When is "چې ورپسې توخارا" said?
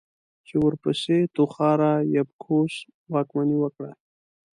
0.47-1.93